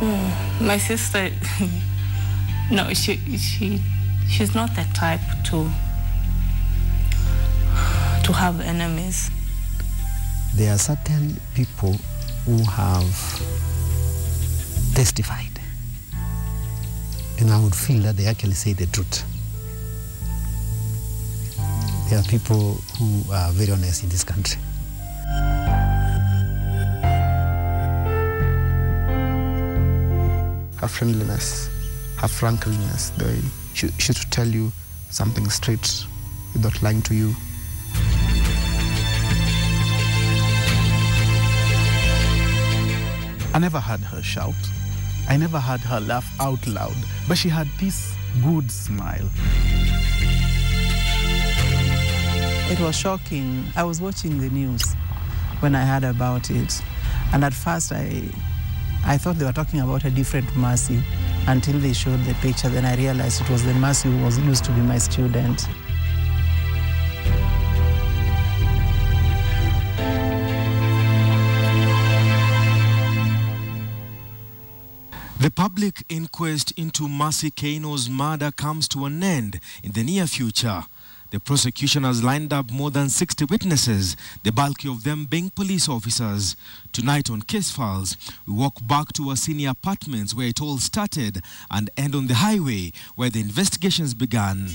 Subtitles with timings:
[0.00, 0.60] Mm.
[0.60, 1.28] My sister,
[2.70, 3.82] no, she she
[4.28, 5.68] she's not the type to
[8.22, 9.28] to have enemies.
[10.54, 11.96] There are certain people
[12.46, 13.10] who have
[14.94, 15.58] testified,
[17.40, 19.24] and I would feel that they actually say the truth.
[22.08, 24.60] There are people who are very honest in this country.
[30.88, 31.68] Her friendliness,
[32.16, 34.72] her frankness, the she, she should tell you
[35.10, 36.06] something straight
[36.54, 37.34] without lying to you.
[43.52, 44.54] I never heard her shout.
[45.28, 46.96] I never heard her laugh out loud,
[47.28, 49.28] but she had this good smile.
[52.70, 53.64] It was shocking.
[53.76, 54.94] I was watching the news
[55.60, 56.80] when I heard about it.
[57.34, 58.30] And at first, I,
[59.08, 61.02] I thought they were talking about a different Mercy
[61.46, 62.68] until they showed the picture.
[62.68, 65.66] Then I realized it was the Mercy who was used to be my student.
[75.40, 80.84] The public inquest into Mercy Keino's murder comes to an end in the near future.
[81.30, 85.86] The prosecution has lined up more than 60 witnesses, the bulk of them being police
[85.86, 86.56] officers.
[86.90, 88.16] Tonight on Case Files,
[88.46, 92.92] we walk back to Wasini apartments where it all started and end on the highway
[93.14, 94.68] where the investigations began.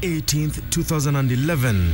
[0.00, 1.92] July 18th, 2011,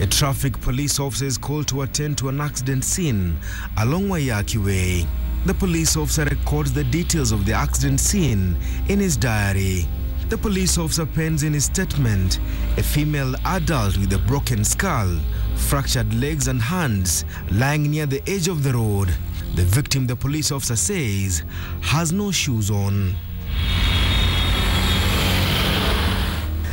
[0.00, 3.36] a traffic police officer is called to attend to an accident scene
[3.78, 5.06] along Waiyaki Way.
[5.46, 8.56] The police officer records the details of the accident scene
[8.88, 9.86] in his diary.
[10.30, 12.40] The police officer pens in his statement
[12.76, 15.16] a female adult with a broken skull,
[15.56, 19.14] fractured legs and hands lying near the edge of the road.
[19.54, 21.44] The victim, the police officer says,
[21.82, 23.14] has no shoes on.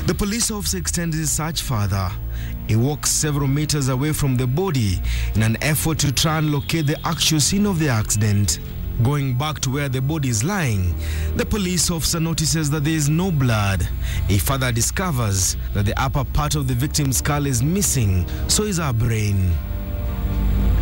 [0.07, 2.11] The police officer extends his search further.
[2.67, 4.99] He walks several meters away from the body
[5.35, 8.59] in an effort to try and locate the actual scene of the accident.
[9.03, 10.95] Going back to where the body is lying,
[11.35, 13.87] the police officer notices that there is no blood.
[14.27, 18.79] He further discovers that the upper part of the victim's skull is missing, so is
[18.79, 19.51] her brain.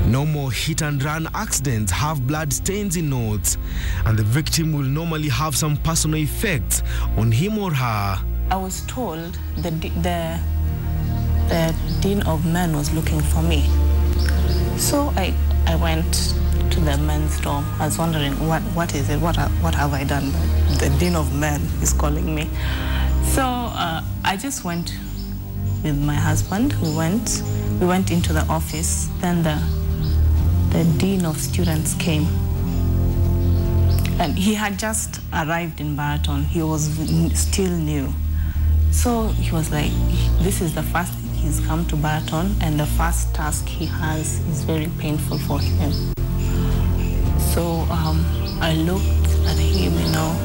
[0.08, 3.58] No more hit and run accidents have blood stains in notes,
[4.06, 6.84] and the victim will normally have some personal effects
[7.18, 8.26] on him or her.
[8.52, 10.40] I was told the d- the
[11.50, 13.70] the dean of men was looking for me.
[14.78, 15.34] So I
[15.68, 16.34] I went
[16.72, 17.66] to the men's dorm.
[17.80, 19.20] I was wondering what what is it?
[19.22, 20.32] What what have I done?
[20.80, 22.50] The dean of men is calling me.
[23.24, 24.94] So uh, I just went
[25.84, 26.74] with my husband.
[26.82, 27.44] We went
[27.80, 29.08] we went into the office.
[29.22, 29.58] Then the
[30.72, 32.26] the dean of students came.
[34.20, 36.44] And he had just arrived in Baraton.
[36.46, 36.90] He was
[37.36, 38.14] still new.
[38.92, 39.92] So he was like,
[40.42, 44.64] this is the first he's come to Baraton, and the first task he has is
[44.64, 45.92] very painful for him.
[47.40, 48.26] So um,
[48.62, 49.04] I looked
[49.46, 50.36] at him, you know.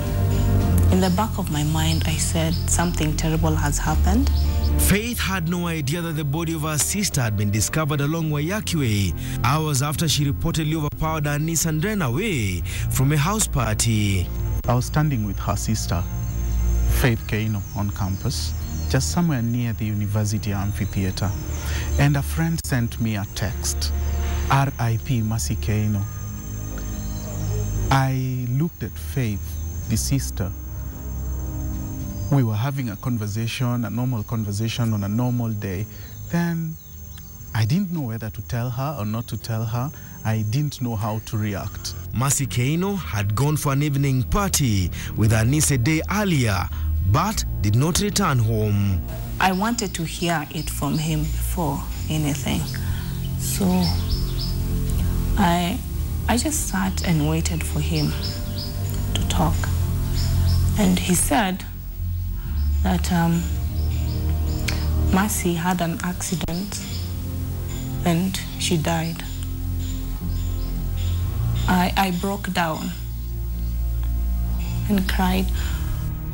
[0.93, 4.31] In the back of my mind, I said, something terrible has happened.
[4.78, 8.78] Faith had no idea that the body of her sister had been discovered along Waiyaki
[8.78, 9.12] Way
[9.43, 14.28] hours after she reportedly overpowered her niece and ran away from a house party.
[14.69, 16.02] I was standing with her sister,
[17.05, 18.55] Faith Keino, on campus,
[18.89, 21.31] just somewhere near the university amphitheater.
[21.99, 23.93] And a friend sent me a text,
[24.51, 26.03] RIP Mercy Keino.
[27.91, 30.51] I looked at Faith, the sister.
[32.33, 35.85] We were having a conversation, a normal conversation on a normal day.
[36.31, 36.75] Then
[37.55, 39.93] I didn't know whether to tell her or not to tell her.
[40.25, 41.93] I didn't know how to react.
[42.15, 46.67] Mercy Keino had gone for an evening party with her niece a day earlier,
[47.06, 49.01] but did not return home.
[49.41, 52.61] I wanted to hear it from him before anything.
[53.39, 53.65] So
[55.39, 55.79] I
[56.29, 58.12] I just sat and waited for him
[59.15, 59.55] to talk.
[60.79, 61.65] And he said
[62.83, 63.43] that um,
[65.12, 66.81] Mercy had an accident
[68.05, 69.23] and she died.
[71.69, 72.91] I, I broke down.
[74.89, 75.47] and cried.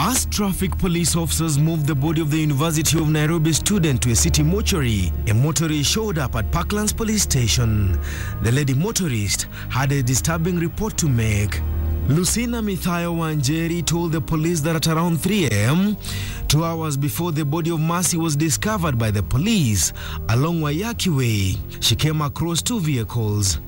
[0.02, 4.16] As traffic police officers moved the body of the University of Nairobi student to a
[4.16, 8.00] city mortuary, a motorist showed up at Parklands police station.
[8.40, 11.60] The lady motorist had a disturbing report to make.
[12.10, 15.96] Lucina Mithayo Wanjeri told the police that at around 3 a.m.,
[16.48, 19.92] two hours before the body of Mercy was discovered by the police
[20.30, 23.60] along Waiyaki Way, she came across two vehicles,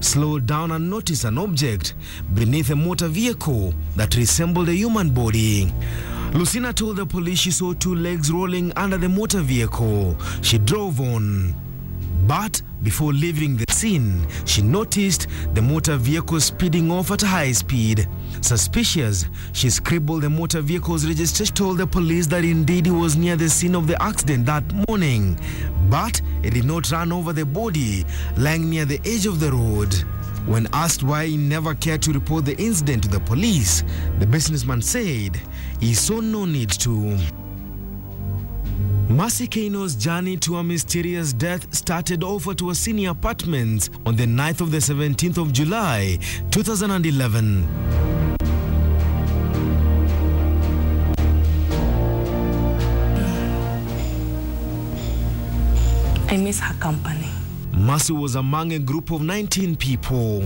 [0.00, 1.92] slowed down and noticed an object
[2.32, 5.70] beneath a motor vehicle that resembled a human body.
[6.32, 11.02] Lucina told the police she saw two legs rolling under the motor vehicle she drove
[11.02, 11.54] on.
[12.26, 18.06] But before leaving the scene, she noticed the motor vehicle speeding off at high speed.
[18.42, 19.24] Suspicious,
[19.54, 23.48] she scribbled the motor vehicle's registration, told the police that indeed he was near the
[23.48, 25.40] scene of the accident that morning.
[25.88, 28.04] But he did not run over the body
[28.36, 29.94] lying near the edge of the road.
[30.44, 33.82] When asked why he never cared to report the incident to the police,
[34.18, 35.40] the businessman said
[35.80, 37.16] he saw no need to.
[39.10, 44.60] Mercy Keino's journey to a mysterious death started off at Wasini Apartments on the night
[44.60, 46.16] of the 17th of July,
[46.52, 47.66] 2011.
[56.28, 57.28] I miss her company.
[57.72, 60.44] Mercy was among a group of 19 people.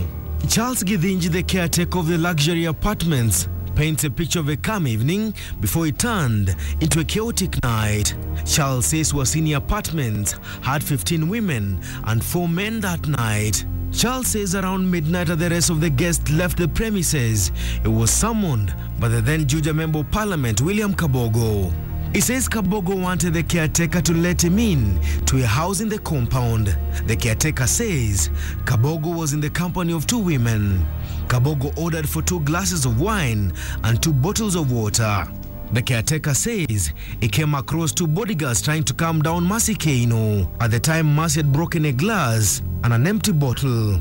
[0.49, 5.33] Charles Githinji, the caretaker of the luxury apartments, paints a picture of a calm evening
[5.59, 8.15] before it turned into a chaotic night.
[8.45, 13.65] Charles says Wasini Apartments had 15 women and 4 men that night.
[13.91, 17.51] Charles says around midnight the rest of the guests left the premises,
[17.83, 21.73] it was summoned by the then Juja Member of Parliament William Kabogo.
[22.13, 25.99] He says Kabogo wanted the caretaker to let him in to a house in the
[25.99, 26.67] compound.
[27.07, 28.29] The caretaker says
[28.63, 30.85] Kabogo was in the company of two women.
[31.27, 35.27] Kabogo ordered for two glasses of wine and two bottles of water.
[35.73, 40.47] The caretaker says he came across two bodyguards trying to calm down Mercy Keino.
[40.61, 43.99] At the time, Mercy had broken a glass and an empty bottle.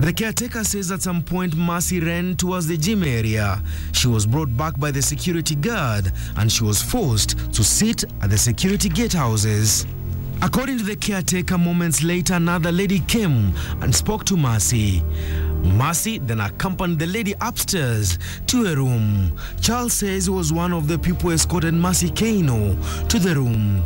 [0.00, 3.62] The caretaker says at some point Mercy ran towards the gym area.
[3.92, 8.30] She was brought back by the security guard and she was forced to sit at
[8.30, 9.86] the security gatehouses.
[10.40, 15.00] According to the caretaker, moments later, another lady came and spoke to Mercy.
[15.62, 19.36] Mercy then accompanied the lady upstairs to a room.
[19.60, 23.82] Charles says he was one of the people who escorted Mercy Keino to the room.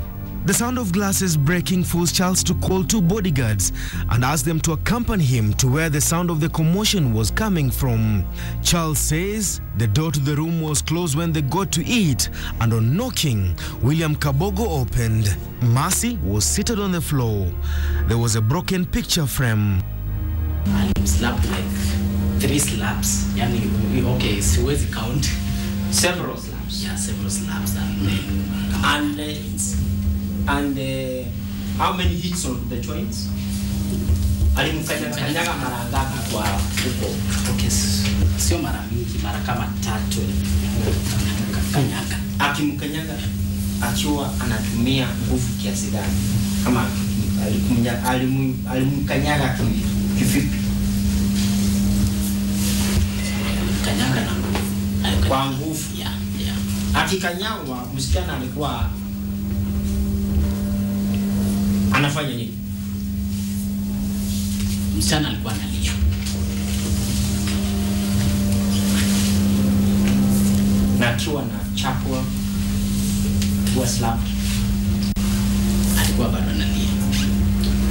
[0.46, 3.72] The sound of glasses breaking forced Charles to call two bodyguards
[4.10, 7.68] and ask them to accompany him to where the sound of the commotion was coming
[7.68, 8.24] from.
[8.62, 12.30] Charles says the door to the room was closed when they got to it,
[12.60, 15.36] and on knocking, William Kabogo opened.
[15.62, 17.52] Mercy was seated on the floor.
[18.06, 19.82] There was a broken picture frame.
[20.74, 23.24] Alimslap like three slaps.
[23.36, 23.60] Yani,
[24.16, 25.28] okay, siwezi count.
[25.90, 26.82] Several slaps.
[26.82, 27.76] Yeah, several slaps.
[27.76, 28.24] And then,
[28.84, 31.24] and, uh, and uh,
[31.78, 33.28] how many hits on the joints?
[34.56, 37.14] Alimkanyaga mara ngapi kwa huko?
[37.52, 37.70] Okay,
[38.38, 40.20] sio mara mingi, mara kama tatu.
[41.72, 42.16] Kanyaga.
[42.38, 43.14] Akimkanyaga
[43.82, 46.16] akiwa anatumia nguvu kiasi gani?
[46.64, 46.86] Kama
[48.70, 49.84] alimkanyaga ki-
[50.18, 50.56] kivipi?
[53.96, 55.28] Kanyaga na nguvu.
[55.28, 55.84] Kwa nguvu.
[55.98, 56.56] Yeah, yeah.
[57.04, 58.90] Akikanyagwa msichana alikuwa
[61.92, 62.52] anafanya nini?
[64.98, 65.92] Msichana alikuwa analia.
[70.98, 72.24] Na akiwa na chapwa
[73.80, 74.30] was slapped.
[76.00, 76.88] Alikuwa bado analia.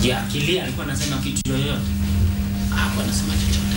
[0.01, 1.91] Je, akilia alikuwa anasema kitu yoyote?
[2.75, 3.75] Hakuwa anasema chochote.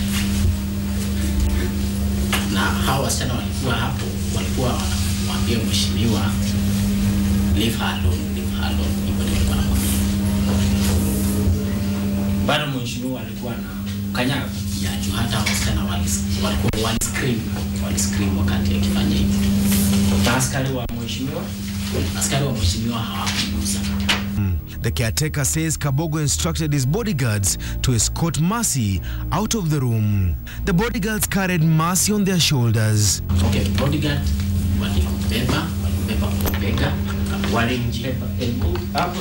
[2.59, 6.21] Na hawa wasichana walikuwa hapo, walikuwa wanamwambia mheshimiwa
[7.57, 8.93] leave alone, leave alone.
[9.05, 9.89] Hivyo walikuwa wanamwambia.
[12.47, 13.69] Bado mheshimiwa alikuwa na
[14.13, 14.49] kanyaga.
[14.83, 17.39] Ya juu hata wasichana walikuwa wali scream,
[17.85, 19.39] wali scream wakati akifanya hivyo.
[20.37, 21.41] Askari wa mheshimiwa,
[22.19, 23.79] askari wa mheshimiwa hawakumgusa.
[24.81, 30.35] The caretaker says Kabogo instructed his bodyguards to escort Mercy out of the room.
[30.65, 33.21] The bodyguards carried Mercy on their shoulders.
[33.49, 34.19] Okay, bodyguard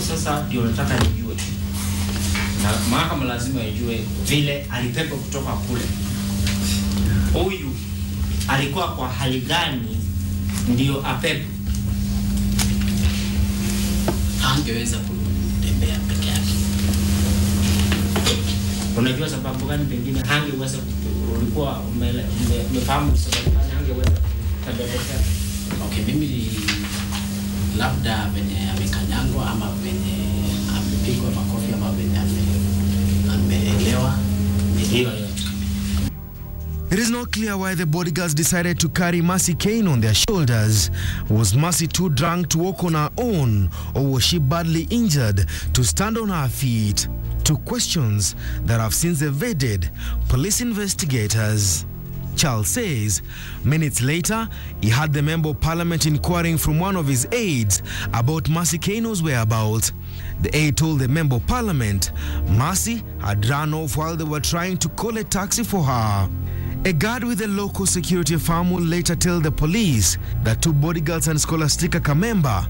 [0.09, 1.35] sasa ndio nataka nijue,
[2.63, 5.83] na mahakama lazima ijue vile alipepa kutoka kule.
[7.33, 7.75] Huyu
[8.49, 9.97] alikuwa kwa hali gani
[10.69, 11.47] ndio apepe?
[14.59, 16.53] hangeweza kutembea peke yake.
[18.97, 19.85] Unajua sababu gani?
[19.85, 20.79] Pengine hangeweza,
[21.37, 21.81] ulikuwa
[22.71, 25.31] umefahamu sababu gani hangeweza kutembea peke yake?
[25.87, 26.50] Okay, mimi
[27.79, 29.18] labda venye amekanyaga
[37.32, 40.90] clear why the bodyguards decided to carry Mercy Keino on their shoulders.
[41.28, 45.85] Was Mercy too drunk to walk on her own, or was she badly injured to
[45.85, 47.08] stand on her feet?
[47.44, 49.90] Two questions that have since evaded
[50.28, 51.87] police investigators.
[52.37, 53.23] Charles says
[53.64, 54.49] minutes later,
[54.80, 57.82] he had the Member of Parliament inquiring from one of his aides
[58.14, 59.92] about Mercy Keino's whereabouts.
[60.42, 62.12] The aide told the Member of Parliament
[62.47, 66.28] Mercy had run off while they were trying to call a taxi for her.
[66.85, 71.28] A guard with a local security firm will later tell the police that two bodyguards
[71.28, 72.66] and Scholastica Kamemba,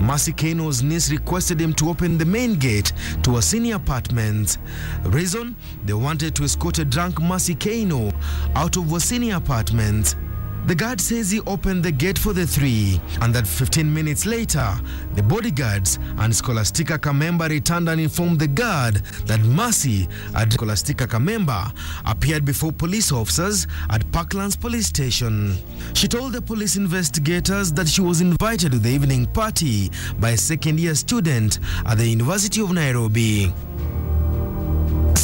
[0.00, 2.92] Mercy Keino's niece requested him to open the main gate
[3.22, 4.58] to a senior apartment.
[5.04, 5.56] Reason?
[5.86, 8.12] They wanted to escort a drunk Mercy Keino
[8.56, 10.16] out of a senior apartment.
[10.64, 14.78] The guard says he opened the gate for the three, and that 15 minutes later,
[15.14, 21.74] the bodyguards and Scholastica Kamemba returned and informed the guard that Mercy and Scholastica Kamemba
[22.06, 25.58] appeared before police officers at Parklands police station.
[25.94, 29.90] She told the police investigators that she was invited to the evening party
[30.20, 33.52] by a second year student at the University of Nairobi.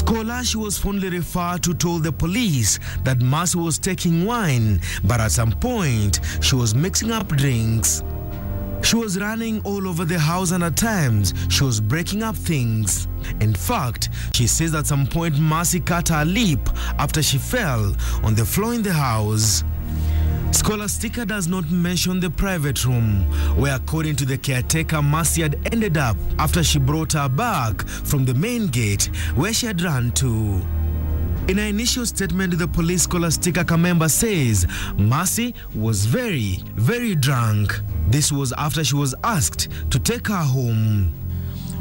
[0.09, 5.21] Scholar she was fondly referred to told the police that Mercy was taking wine, but
[5.21, 8.03] at some point she was mixing up drinks.
[8.83, 13.07] She was running all over the house and at times she was breaking up things.
[13.41, 18.35] In fact, she says at some point Mercy cut her lip after she fell on
[18.35, 19.63] the floor in the house.
[20.53, 23.23] Scholastica does not mention the private room,
[23.57, 28.25] where, according to the caretaker, Mercy had ended up after she brought her back from
[28.25, 30.61] the main gate where she had run to.
[31.49, 34.67] In her initial statement the police, Scholastica Kamemba says
[34.99, 37.81] Mercy was very, very drunk.
[38.09, 41.15] This was after she was asked to take her home.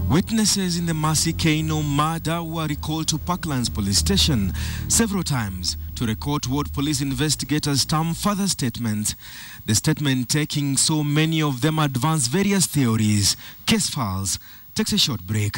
[0.09, 4.53] Witnesses in the Mercy Keino murder were recalled to Parklands police station
[4.87, 9.15] several times to record what police investigators term further statements.
[9.65, 13.35] The statement taking so many of them advance various theories.
[13.65, 14.37] Case files
[14.75, 15.57] takes a short break.